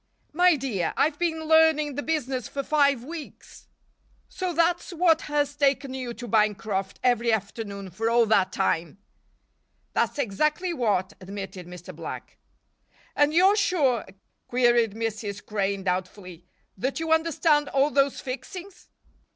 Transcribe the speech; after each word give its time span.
"My 0.33 0.55
dear, 0.55 0.95
I've 0.97 1.19
been 1.19 1.43
learning 1.43 1.93
the 1.93 2.01
business 2.01 2.47
for 2.47 2.63
five 2.63 3.03
weeks." 3.03 3.67
"So 4.29 4.51
that's 4.51 4.91
what 4.91 5.21
has 5.29 5.55
taken 5.55 5.93
you 5.93 6.11
to 6.15 6.27
Bancroft 6.27 6.99
every 7.03 7.31
afternoon 7.31 7.91
for 7.91 8.09
all 8.09 8.25
that 8.25 8.51
time?" 8.51 8.97
"That's 9.93 10.17
exactly 10.17 10.73
what," 10.73 11.13
admitted 11.21 11.67
Mr. 11.67 11.95
Black. 11.95 12.39
"And 13.15 13.31
you're 13.31 13.55
sure," 13.55 14.07
queried 14.47 14.93
Mrs. 14.93 15.45
Crane, 15.45 15.83
doubtfully, 15.83 16.47
"that 16.75 16.99
you 16.99 17.13
understand 17.13 17.69
all 17.69 17.91
those 17.91 18.19
fixings?" 18.21 18.89